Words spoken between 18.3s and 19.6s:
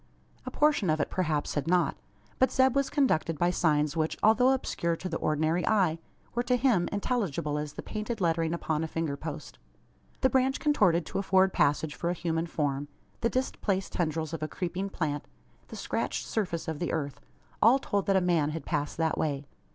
had passed that way.